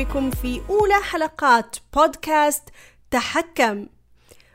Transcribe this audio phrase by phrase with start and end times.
[0.00, 2.62] بكم في أولى حلقات بودكاست
[3.10, 3.86] تحكم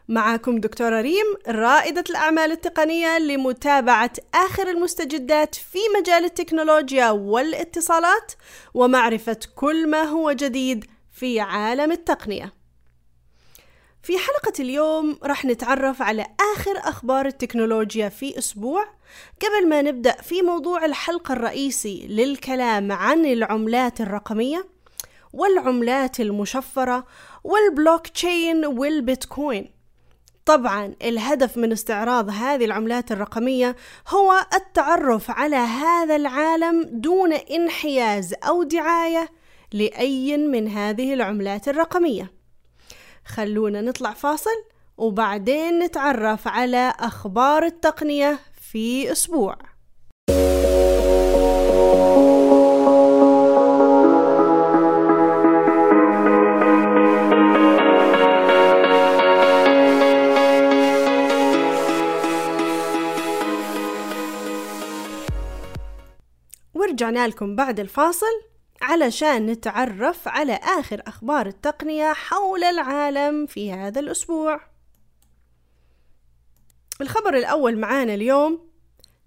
[0.08, 8.32] معكم دكتورة ريم رائدة الأعمال التقنية لمتابعة آخر المستجدات في مجال التكنولوجيا والاتصالات
[8.74, 12.54] ومعرفة كل ما هو جديد في عالم التقنية.
[14.04, 16.26] في حلقة اليوم راح نتعرف على
[16.56, 18.86] آخر أخبار التكنولوجيا في أسبوع
[19.42, 24.75] قبل ما نبدأ في موضوع الحلقة الرئيسي للكلام عن العملات الرقمية
[25.36, 27.06] والعملات المشفرة
[27.44, 29.72] والبلوك تشين والبيتكوين.
[30.46, 33.76] طبعا الهدف من استعراض هذه العملات الرقمية
[34.08, 39.30] هو التعرف على هذا العالم دون انحياز أو دعاية
[39.74, 42.32] لأي من هذه العملات الرقمية.
[43.26, 44.64] خلونا نطلع فاصل
[44.98, 49.75] وبعدين نتعرف على أخبار التقنية في أسبوع.
[66.96, 68.42] ورجعنا لكم بعد الفاصل
[68.82, 74.62] علشان نتعرف على آخر أخبار التقنية حول العالم في هذا الأسبوع.
[77.02, 78.70] الخبر الأول معانا اليوم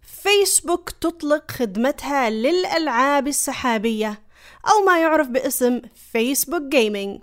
[0.02, 4.22] فيسبوك تطلق خدمتها للألعاب السحابية
[4.70, 5.80] أو ما يعرف باسم
[6.12, 7.20] فيسبوك جيمنج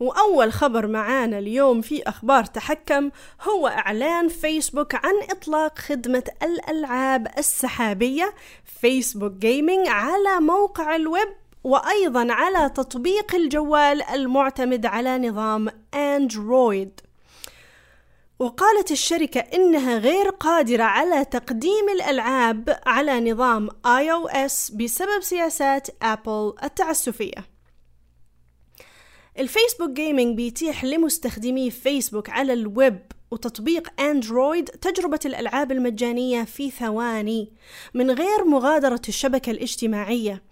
[0.00, 3.10] وأول خبر معانا اليوم في أخبار تحكم
[3.42, 8.34] هو إعلان فيسبوك عن إطلاق خدمة الألعاب السحابية
[8.80, 11.28] فيسبوك جيمنج على موقع الويب
[11.64, 17.00] وأيضا على تطبيق الجوال المعتمد على نظام أندرويد.
[18.38, 27.53] وقالت الشركة إنها غير قادرة على تقديم الألعاب على نظام iOS بسبب سياسات أبل التعسفية.
[29.38, 32.98] ال Facebook Gaming بيتيح لمستخدمي فيسبوك على الويب
[33.30, 37.52] وتطبيق أندرويد تجربة الألعاب المجانية في ثواني
[37.94, 40.42] من غير مغادرة الشبكة الاجتماعية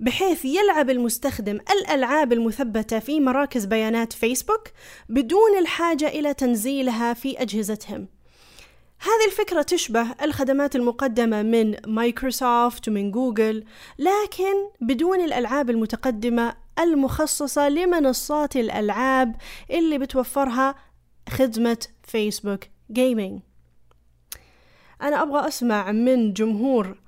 [0.00, 4.68] بحيث يلعب المستخدم الألعاب المثبتة في مراكز بيانات فيسبوك
[5.08, 8.06] بدون الحاجة إلى تنزيلها في أجهزتهم.
[8.98, 13.64] هذه الفكرة تشبه الخدمات المقدمة من مايكروسوفت ومن جوجل
[13.98, 19.36] لكن بدون الألعاب المتقدمة المخصصة لمنصات الألعاب
[19.70, 20.74] اللي بتوفرها
[21.28, 23.40] خدمة Facebook Gaming
[25.02, 26.98] أنا أبغى أسمع من جمهور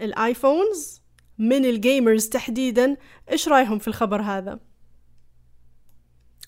[0.00, 1.02] ال iPhones
[1.38, 2.96] من ال gamers تحديدا
[3.30, 4.58] إيش رأيهم في الخبر هذا؟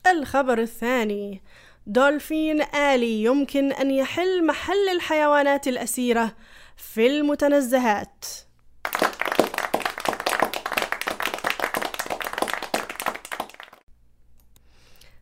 [0.07, 1.43] الخبر الثاني
[1.87, 6.37] دولفين آلي يمكن أن يحل محل الحيوانات الأسيرة
[6.77, 8.25] في المتنزهات.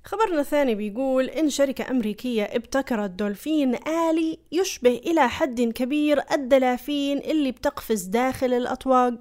[0.07, 7.53] خبرنا الثاني بيقول إن شركة أمريكية ابتكرت دولفين آلي يشبه إلى حد كبير الدلافين اللي
[7.53, 9.15] بتقفز داخل الأطواق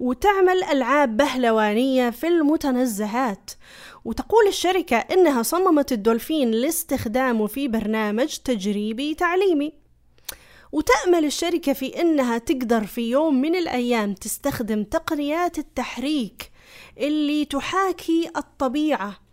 [0.00, 3.50] وتعمل ألعاب بهلوانية في المتنزهات.
[4.04, 9.72] وتقول الشركة إنها صممت الدولفين لاستخدامه في برنامج تجريبي تعليمي.
[10.72, 16.50] وتأمل الشركة في إنها تقدر في يوم من الأيام تستخدم تقنيات التحريك
[16.98, 19.29] اللي تحاكي الطبيعة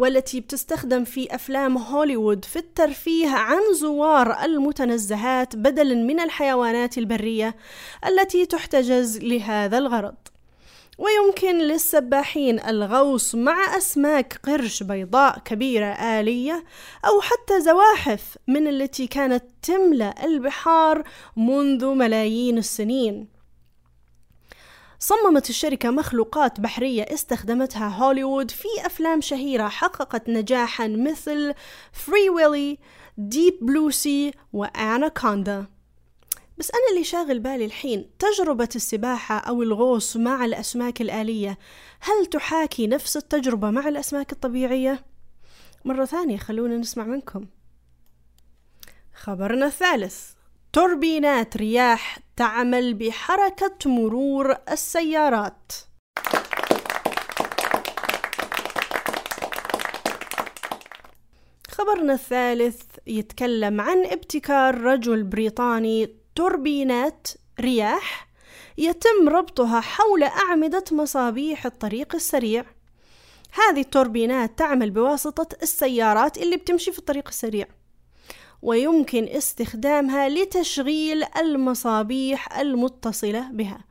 [0.00, 7.56] والتي بتستخدم في أفلام هوليوود في الترفيه عن زوار المتنزهات بدلا من الحيوانات البرية
[8.06, 10.14] التي تحتجز لهذا الغرض.
[10.98, 16.64] ويمكن للسباحين الغوص مع أسماك قرش بيضاء كبيرة آلية
[17.04, 21.04] أو حتى زواحف من التي كانت تملأ البحار
[21.36, 23.26] منذ ملايين السنين.
[25.02, 31.54] صممت الشركة مخلوقات بحرية استخدمتها هوليوود في أفلام شهيرة حققت نجاحا مثل
[31.92, 32.78] Free Willy,
[33.18, 35.66] Deep Blue Sea و Anaconda
[36.58, 41.58] بس أنا اللي شاغل بالي الحين تجربة السباحة أو الغوص مع الأسماك الآلية.
[42.00, 45.04] هل تحاكي نفس التجربة مع الأسماك الطبيعية؟
[45.84, 47.46] مرة ثانية خلونا نسمع منكم.
[49.14, 50.39] خبرنا الثالث.
[50.72, 55.72] توربينات رياح تعمل بحركة مرور السيارات.
[61.70, 67.28] خبرنا الثالث يتكلم عن ابتكار رجل بريطاني توربينات
[67.60, 68.28] رياح
[68.78, 72.64] يتم ربطها حول أعمدة مصابيح الطريق السريع.
[73.52, 77.79] هذه التوربينات تعمل بواسطة السيارات اللي بتمشي في الطريق السريع.
[78.62, 83.84] ويمكن استخدامها لتشغيل المصابيح المتصلة بها.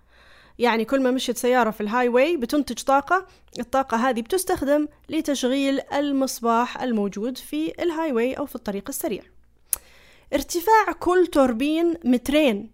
[0.60, 3.28] يعني كل ما مشيت سيارة في ال highway بتنتج طاقة
[3.60, 9.24] الطاقة هذه بتستخدم لتشغيل المصباح الموجود في ال highway أو في الطريق السريع.
[10.34, 12.72] ارتفاع كل توربين مترين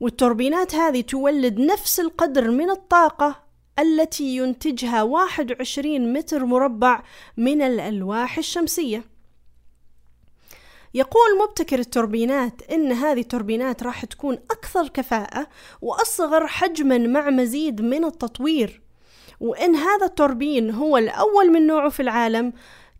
[0.00, 3.42] والتوربينات هذه تولد نفس القدر من الطاقة
[3.78, 7.02] التي ينتجها 21 متر مربع
[7.36, 9.17] من الألواح الشمسية.
[10.94, 15.46] يقول مبتكر التوربينات إن هذه التوربينات راح تكون أكثر كفاءة
[15.82, 18.82] وأصغر حجما مع مزيد من التطوير.
[19.40, 22.52] وإن هذا التوربين هو الأول من نوعه في العالم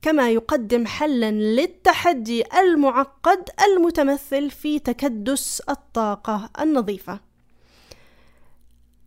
[0.02, 7.20] كما يقدم حلا للتحدي المعقد المتمثل في تكدس الطاقة النظيفة.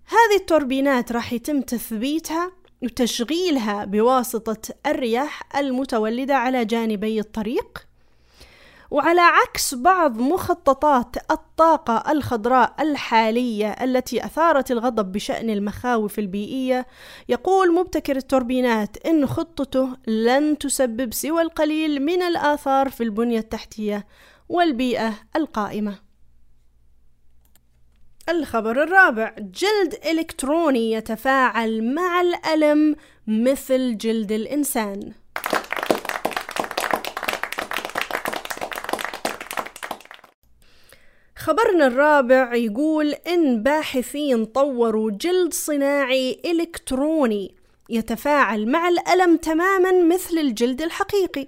[0.05, 2.51] هذه التوربينات راح يتم تثبيتها
[2.83, 7.90] وتشغيلها بواسطة الرياح المتولدة على جانبي الطريق.
[8.91, 16.87] وعلى عكس بعض مخططات الطاقة الخضراء الحالية التي أثارت الغضب بشأن المخاوف البيئية
[17.29, 24.07] يقول مبتكر التوربينات إن خطته لن تسبب سوى القليل من الآثار في البنية التحتية
[24.49, 25.95] والبيئة القائمة.
[28.29, 32.95] الخبر الرابع جلد إلكتروني يتفاعل مع الألم
[33.27, 35.20] مثل جلد الإنسان.
[41.41, 47.55] خبرنا الرابع يقول إن باحثين طوروا جلد صناعي إلكتروني
[47.89, 51.47] يتفاعل مع الألم تماما مثل الجلد الحقيقي.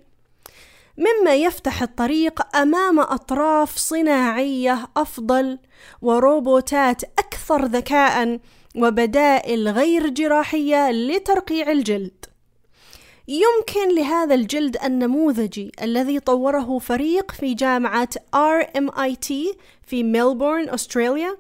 [0.98, 5.60] مما يفتح الطريق أمام أطراف صناعية أفضل
[6.02, 8.40] وروبوتات أكثر ذكاء
[8.76, 12.26] وبدائل غير جراحية لترقيع الجلد.
[13.28, 19.34] يمكن لهذا الجلد النموذجي الذي طوره فريق في جامعة RMIT
[19.84, 21.38] في ميلبورن أستراليا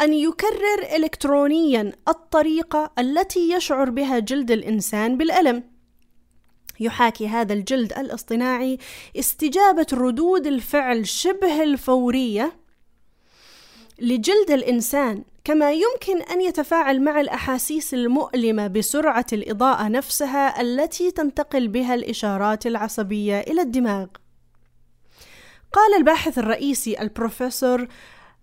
[0.00, 5.64] أن يكرر إلكترونيا الطريقة التي يشعر بها جلد الإنسان بالألم.
[6.80, 8.78] يحاكي هذا الجلد الاصطناعي
[9.18, 12.56] استجابة ردود الفعل شبه الفورية
[13.98, 21.94] لجلد الإنسان كما يمكن أن يتفاعل مع الأحاسيس المؤلمة بسرعة الإضاءة نفسها التي تنتقل بها
[21.94, 24.06] الإشارات العصبية إلى الدماغ.
[25.72, 27.88] قال الباحث الرئيسي البروفيسور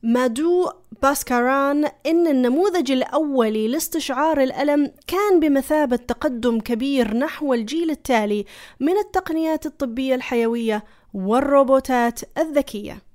[0.03, 0.69] مادو
[1.01, 8.45] باسكاران إن النموذج الأولي لاستشعار الألم كان بمثابة تقدم كبير نحو الجيل التالي
[8.79, 10.83] من التقنيات الطبية الحيوية
[11.13, 13.12] والروبوتات الذكية.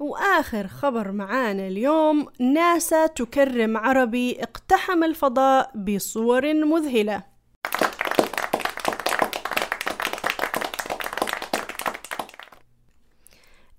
[0.00, 7.22] وآخر خبر معانا اليوم ناسا تكرم عربي اقتحم الفضاء بصور مذهلة.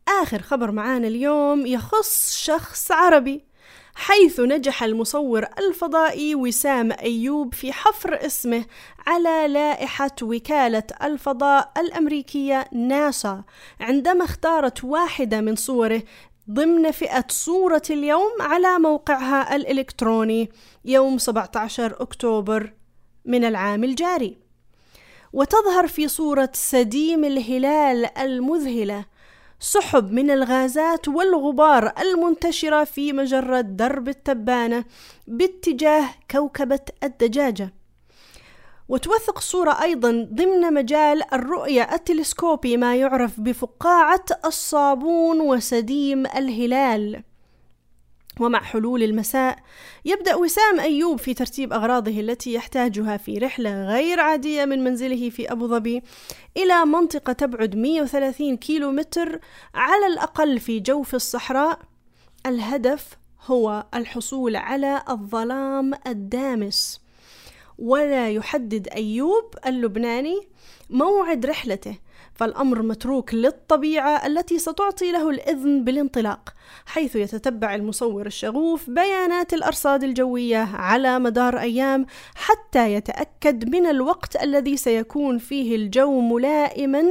[0.08, 3.51] آخر خبر معانا اليوم يخص شخص عربي.
[3.96, 8.66] حيث نجح المصور الفضائي وسام أيوب في حفر اسمه
[9.08, 13.44] على لائحة وكالة الفضاء الأمريكية ناسا
[13.80, 16.04] عندما اختارت واحدة من صوره
[16.50, 20.50] ضمن فئة صورة اليوم على موقعها الإلكتروني
[20.86, 22.74] يوم 17 أكتوبر
[23.26, 24.38] من العام الجاري.
[25.34, 29.06] وتظهر في صورة سديم الهلال المذهلة
[29.64, 34.86] سحب من الغازات والغبار المنتشرة في مجرة درب التبانة
[35.28, 37.74] باتجاه كوكبة الدجاجة.
[38.90, 47.24] وتوثق الصورة أيضا ضمن مجال الرؤية التلسكوبي ما يعرف بفقاعة الصابون وسديم الهلال.
[48.42, 49.60] ومع حلول المساء
[50.06, 55.52] يبدأ وسام أيوب في ترتيب أغراضه التي يحتاجها في رحلة غير عادية من منزله في
[55.52, 56.04] أبو ظبي
[56.58, 59.40] إلى منطقة تبعد 130 كيلو متر
[59.76, 61.80] على الأقل في جوف الصحراء.
[62.46, 67.02] الهدف هو الحصول على الظلام الدامس.
[67.80, 70.48] ولا يحدد أيوب اللبناني
[70.90, 71.96] موعد رحلته
[72.42, 76.54] فالأمر متروك للطبيعة التي ستعطي له الإذن بالانطلاق
[76.86, 82.06] حيث يتتبع المصور الشغوف بيانات الأرصاد الجوية على مدار أيام
[82.36, 87.04] حتى يتأكد من الوقت الذي سيكون فيه الجو ملائما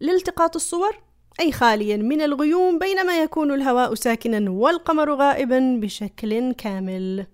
[0.00, 0.98] لالتقاط الصور
[1.40, 7.26] أي خاليا من الغيوم بينما يكون الهواء ساكنا والقمر غائبا بشكل كامل.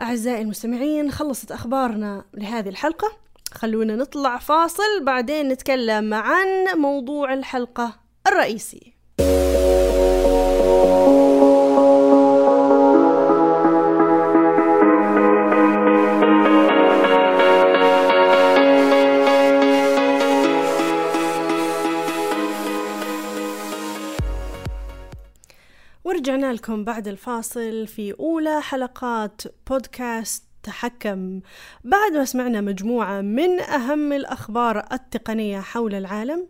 [0.00, 3.25] أعزائي المستمعين خلصت أخبارنا لهذه الحلقة.
[3.56, 8.96] خلونا نطلع فاصل بعدين نتكلم عن موضوع الحلقة الرئيسي.
[26.04, 31.40] ورجعنا لكم بعد الفاصل في أولى حلقات بودكاست تحكم
[31.84, 36.48] بعد ما سمعنا مجموعة من أهم الأخبار التقنية حول العالم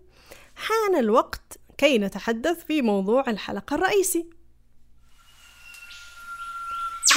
[0.57, 4.27] حان الوقت كي نتحدث في موضوع الحلقة الرئيسي.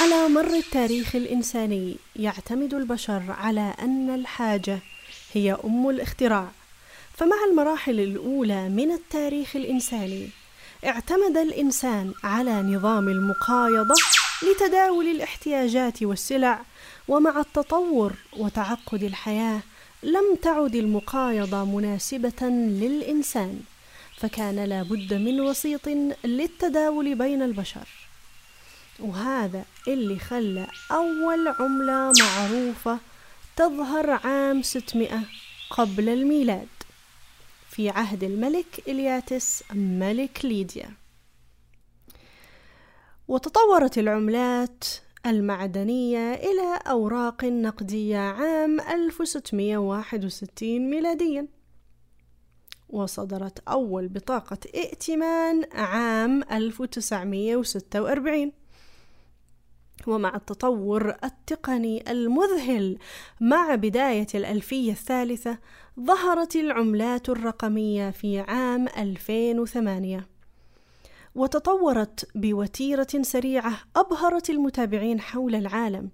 [0.00, 4.78] على مر التاريخ الإنساني يعتمد البشر على أن الحاجة
[5.32, 6.48] هي أم الاختراع.
[7.14, 10.28] فمع المراحل الأولى من التاريخ الإنساني
[10.86, 13.94] اعتمد الإنسان على نظام المقايضة
[14.42, 16.62] لتداول الاحتياجات والسلع
[17.10, 19.60] ومع التطور وتعقد الحياة
[20.02, 23.60] لم تعد المقايضة مناسبة للإنسان
[24.16, 25.88] فكان لا بد من وسيط
[26.24, 27.88] للتداول بين البشر.
[29.00, 32.98] وهذا اللي خلى أول عملة معروفة
[33.56, 35.20] تظهر عام 600
[35.70, 36.68] قبل الميلاد
[37.70, 40.90] في عهد الملك إلياتس ملك ليديا.
[43.28, 44.84] وتطورت العملات
[45.26, 51.48] المعدنية إلى أوراق نقدية عام 1661 ميلاديا.
[52.88, 58.52] وصدرت أول بطاقة ائتمان عام 1946
[60.06, 62.98] ومع التطور التقني المذهل
[63.40, 65.58] مع بداية الألفية الثالثة
[66.00, 70.26] ظهرت العملات الرقمية في عام 2008
[71.34, 76.10] وتطورت بوتيرة سريعة أبهرت المتابعين حول العالم.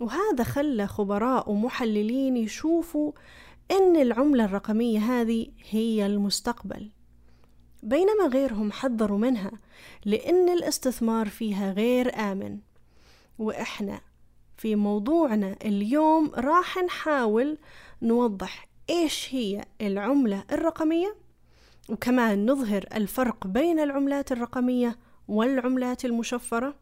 [0.00, 3.12] وهذا خلى خبراء ومحللين يشوفوا
[3.70, 6.90] إن العملة الرقمية هذه هي المستقبل.
[7.82, 9.52] بينما غيرهم حذروا منها
[10.04, 12.58] لأن الاستثمار فيها غير آمن.
[13.38, 14.00] وإحنا
[14.56, 17.58] في موضوعنا اليوم راح نحاول
[18.02, 21.19] نوضح إيش هي العملة الرقمية؟
[21.90, 26.74] وكمان نظهر الفرق بين العملات الرقمية والعملات المشفرة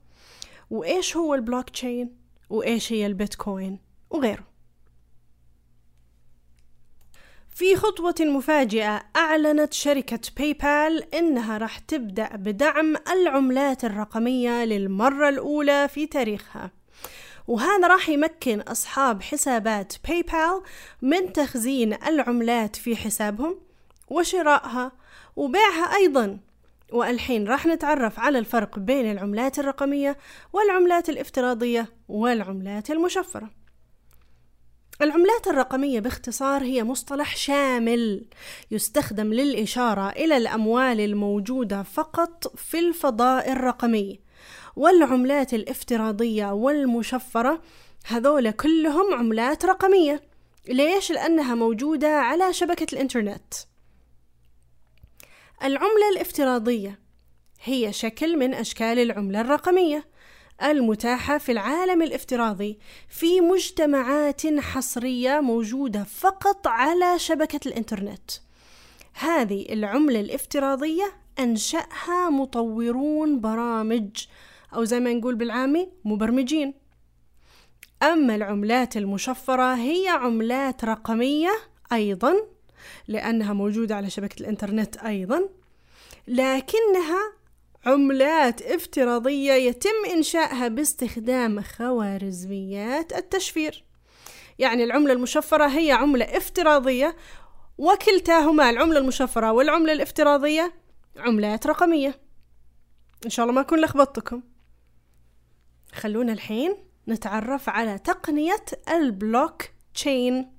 [0.71, 2.17] وإيش هو البلوك تشين
[2.51, 3.79] وإيش هي البيتكوين
[4.11, 4.45] وغيره.
[7.51, 15.89] في خطوة مفاجئة أعلنت شركة باي بال إنها راح تبدأ بدعم العملات الرقمية للمرة الأولى
[15.89, 16.71] في تاريخها.
[17.47, 20.63] وهذا راح يمكن أصحاب حسابات باي بال
[21.03, 23.68] من تخزين العملات في حسابهم
[24.11, 24.93] وشرائها
[25.37, 26.39] وبيعها أيضا.
[26.93, 30.19] والحين راح نتعرف على الفرق بين العملات الرقمية
[30.53, 33.51] والعملات الافتراضية والعملات المشفرة.
[35.03, 38.27] العملات الرقمية باختصار هي مصطلح شامل
[38.71, 44.21] يستخدم للإشارة إلى الأموال الموجودة فقط في الفضاء الرقمي.
[44.77, 47.63] والعملات الافتراضية والمشفرة
[48.07, 50.23] هذول كلهم عملات رقمية.
[50.69, 53.55] ليش؟ لأنها موجودة على شبكة الإنترنت.
[55.65, 56.99] العملة الافتراضية
[57.65, 60.05] هي شكل من أشكال العملة الرقمية
[60.63, 68.31] المتاحة في العالم الافتراضي في مجتمعات حصرية موجودة فقط على شبكة الإنترنت.
[69.15, 74.27] هذه العملة الافتراضية أنشأها مطورون برامج
[74.75, 76.75] أو زي ما نقول بالعامي مبرمجين.
[78.03, 81.51] أما العملات المشفرة هي عملات رقمية
[81.93, 82.58] أيضا
[83.09, 85.49] لأنها موجودة على شبكة الإنترنت أيضا.
[86.29, 87.33] لكنها
[87.87, 93.85] عملات افتراضية يتم إنشائها باستخدام خوارزميات التشفير.
[94.59, 97.17] يعني العملة المشفرة هي عملة افتراضية
[97.79, 100.75] وكلتاهما العملة المشفرة والعملة الافتراضية
[101.17, 102.21] عملات رقمية.
[103.25, 104.43] إن شاء الله ما أكون لخبطتكم.
[105.93, 106.77] خلونا الحين
[107.09, 109.63] نتعرف على تقنية البلوك
[109.95, 110.58] تشين.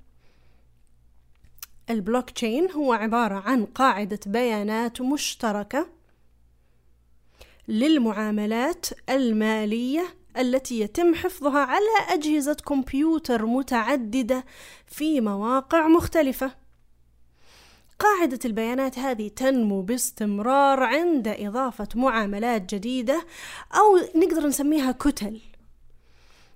[1.89, 5.87] البلوك تشين هو عبارة عن قاعدة بيانات مشتركة
[7.67, 10.05] للمعاملات المالية
[10.37, 14.45] التي يتم حفظها على أجهزة كمبيوتر متعددة
[14.87, 16.51] في مواقع مختلفة.
[17.99, 23.25] قاعدة البيانات هذه تنمو باستمرار عند إضافة معاملات جديدة
[23.75, 25.41] أو نقدر نسميها كتل.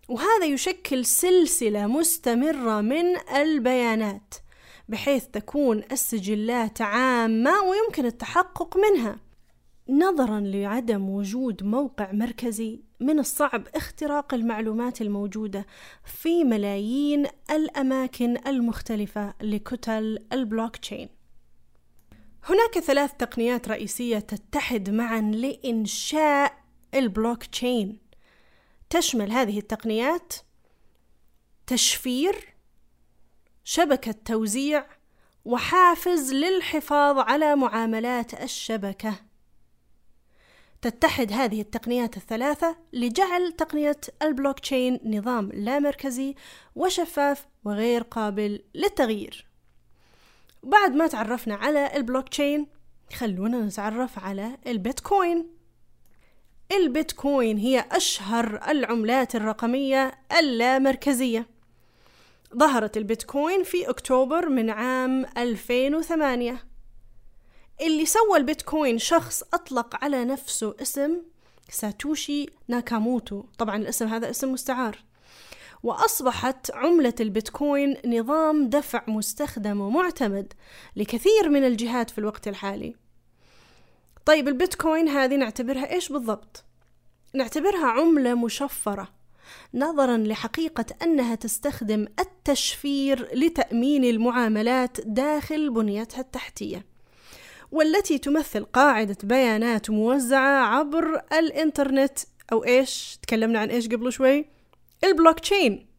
[0.09, 4.33] وهذا يشكل سلسلة مستمرة من البيانات
[4.89, 9.19] بحيث تكون السجلات عامة ويمكن التحقق منها.
[9.89, 15.65] نظرا لعدم وجود موقع مركزي من الصعب اختراق المعلومات الموجودة
[16.03, 21.09] في ملايين الأماكن المختلفة لكتل البلوك تشين
[22.43, 26.63] هناك ثلاث تقنيات رئيسية تتحد معا لإنشاء
[26.93, 27.97] البلوك تشين
[28.89, 30.33] تشمل هذه التقنيات
[31.67, 32.52] تشفير
[33.63, 34.85] شبكة توزيع
[35.45, 39.15] وحافز للحفاظ على معاملات الشبكة.
[40.81, 46.35] تتحد هذه التقنيات الثلاثة لجعل تقنية البلوك تشين نظام لا مركزي
[46.75, 49.45] وشفاف وغير قابل للتغيير.
[50.63, 52.67] بعد ما تعرفنا على البلوك تشين
[53.13, 55.47] خلونا نتعرف على البيتكوين.
[56.71, 61.52] البيتكوين هي أشهر العملات الرقمية اللامركزية
[62.57, 66.63] ظهرت البيتكوين في أكتوبر من عام 2008
[67.81, 71.21] اللي سوى البيتكوين شخص أطلق على نفسه اسم
[71.69, 73.43] ساتوشي ناكاموتو.
[73.57, 74.97] طبعا الاسم هذا اسم مستعار.
[75.83, 80.53] وأصبحت عملة البيتكوين نظام دفع مستخدم ومعتمد
[80.95, 82.95] لكثير من الجهات في الوقت الحالي.
[84.25, 86.63] طيب البيتكوين هذه نعتبرها إيش بالضبط؟
[87.33, 89.22] نعتبرها عملة مشفرة.
[89.73, 96.85] نظرا لحقيقة أنها تستخدم التشفير لتأمين المعاملات داخل بنيتها التحتية
[97.71, 102.19] والتي تمثل قاعدة بيانات موزعة عبر الإنترنت.
[102.51, 104.45] أو إيش؟ تكلمنا عن إيش قبل شوي؟
[105.03, 105.92] البلوك تشين.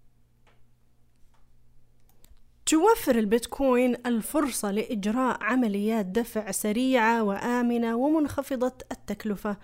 [2.66, 9.56] توفر البيتكوين الفرصة لإجراء عمليات دفع سريعة وآمنة ومنخفضة التكلفة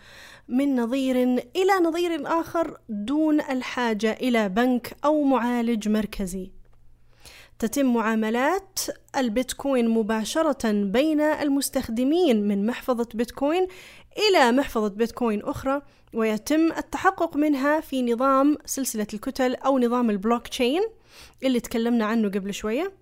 [0.48, 1.16] من نظير
[1.56, 6.50] إلى نظير آخر دون الحاجة إلى بنك أو معالج مركزي.
[7.60, 8.78] تتم معاملات
[9.16, 13.66] البيتكوين مباشرة بين المستخدمين من محفظة بيتكوين
[14.18, 15.82] إلى محفظة بيتكوين أخرى
[16.14, 20.82] ويتم التحقق منها في نظام سلسلة الكتل أو نظام البلوك تشين
[21.42, 22.92] اللي تكلمنا عنه قبل شوية.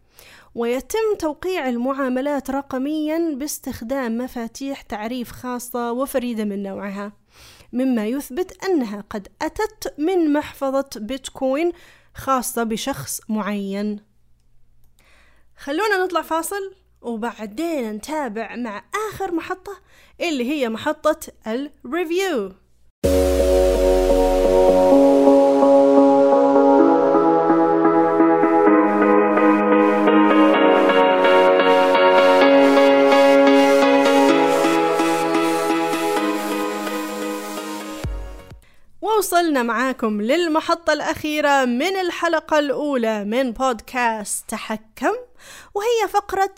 [0.54, 7.12] ويتم توقيع المعاملات رقميا باستخدام مفاتيح تعريف خاصة وفريدة من نوعها
[7.72, 11.72] مما يثبت أنها قد أتت من محفظة بيتكوين
[12.14, 14.07] خاصة بشخص معين.
[15.58, 19.80] خلونا نطلع فاصل وبعدين نتابع مع آخر محطة
[20.20, 22.52] اللي هي محطة الريفيو
[39.48, 45.12] وصلنا معاكم للمحطة الأخيرة من الحلقة الأولى من بودكاست تحكم
[45.74, 46.54] وهي فقرة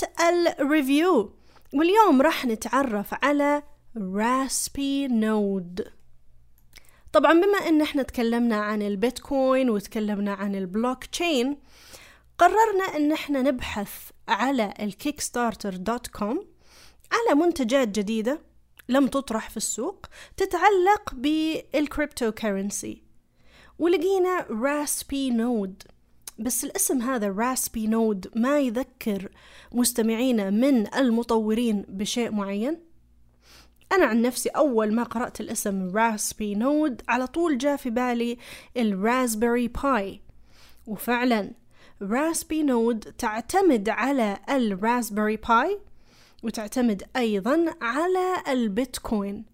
[0.60, 1.32] ال review.
[1.74, 3.62] واليوم راح نتعرف على
[3.96, 5.92] RaspNode.
[7.12, 11.56] طبعا بما إن إحنا تكلمنا عن البيتكوين وتكلمنا عن البلوك تشين
[12.38, 13.92] قررنا إن إحنا نبحث
[14.28, 16.46] على ال Kickstarter dot com
[17.12, 18.40] على منتجات جديدة
[18.90, 23.02] لم تطرح في السوق تتعلق بال cryptocurrency
[23.78, 25.82] ولقينا RaspNode.
[26.38, 29.28] بس الاسم هذا RaspNode ما يذكر
[29.72, 32.80] مستمعينا من المطورين بشيء معين.
[33.92, 38.38] أنا عن نفسي أول ما قرأت الاسم RaspNode على طول جاء في بالي
[38.76, 40.20] ال Raspberry Pi.
[40.86, 41.52] وفعلا
[42.02, 45.78] RaspNode تعتمد على ال Raspberry Pi
[46.42, 49.44] وتعتمد أيضا على البيتكوين.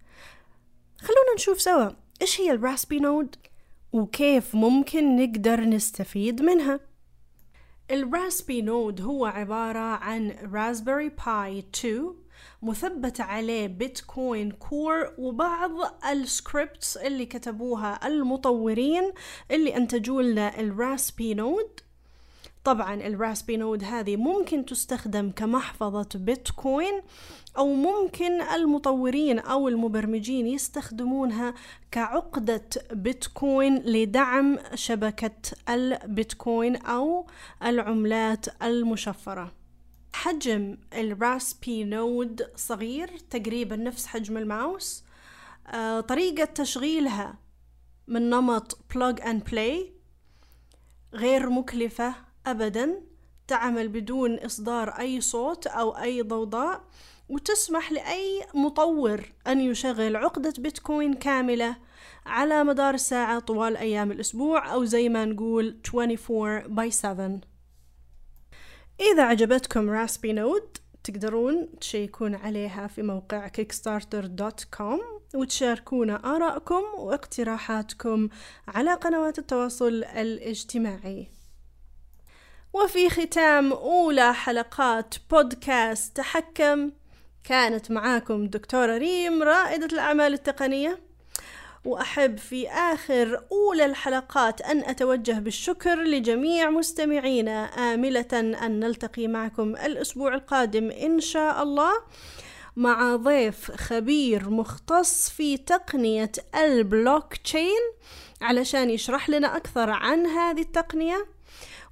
[0.99, 1.89] خلونا نشوف سوا
[2.21, 3.35] إيش هي ال RaspNode؟
[3.93, 6.79] وكيف ممكن نقدر نستفيد منها؟
[7.91, 12.15] ال RaspNode هو عبارة عن Raspberry Pi 2
[12.61, 15.71] مثبت عليه Bitcoin Core وبعض
[16.11, 19.11] ال scripts اللي كتبوها المطورين
[19.51, 21.79] اللي أنتجوا لنا ال RaspNode.
[22.67, 27.01] طبعا ال RaspNode هذه ممكن تستخدم كمحفظة بيتكوين
[27.57, 31.53] أو ممكن المطورين أو المبرمجين يستخدمونها
[31.91, 35.31] كعقدة بيتكوين لدعم شبكة
[35.69, 37.27] البيتكوين أو
[37.63, 39.51] العملات المشفرة.
[40.13, 45.03] حجم الراسبي نود صغير تقريبا نفس حجم الماوس.
[45.67, 47.37] آه، طريقة تشغيلها
[48.07, 49.97] من نمط plug and play
[51.13, 53.01] غير مكلفة أبدا
[53.47, 56.83] تعمل بدون إصدار أي صوت أو أي ضوضاء
[57.29, 61.77] وتسمح لأي مطور أن يشغل عقدة بيتكوين كاملة
[62.25, 67.41] على مدار الساعة طوال أيام الأسبوع أو زي ما نقول 24 by 7
[69.13, 74.99] إذا عجبتكم راسبي نود تقدرون تشيكون عليها في موقع kickstarter.com
[75.35, 78.29] وتشاركونا آراءكم واقتراحاتكم
[78.67, 81.36] على قنوات التواصل الاجتماعي.
[82.83, 86.91] وفي ختام أولى حلقات بودكاست تحكم.
[87.43, 90.99] كانت معاكم دكتورة ريم رائدة الأعمال التقنية.
[91.85, 97.65] وأحب في آخر أولى الحلقات أن أتوجه بالشكر لجميع مستمعينا.
[97.65, 101.91] آملة أن نلتقي معكم الأسبوع القادم إن شاء الله
[102.75, 107.93] مع ضيف خبير مختص في تقنية البلوك تشين
[108.41, 111.37] علشان يشرح لنا أكثر عن هذه التقنية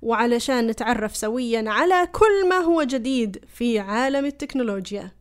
[0.02, 5.12] وعلشان نتعرف سويا على كل ما هو جديد في عالم التكنولوجيا.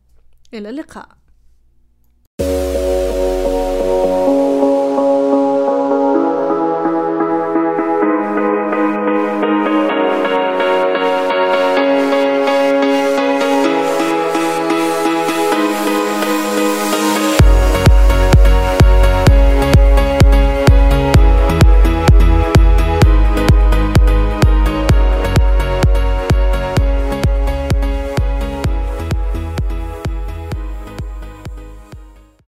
[0.53, 1.09] إلى اللقاء.